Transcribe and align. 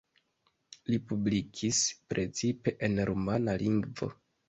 Li 0.91 0.99
publikis 1.11 1.83
precipe 2.15 2.77
en 2.89 3.01
rumana 3.15 3.59
lingvo. 3.67 4.15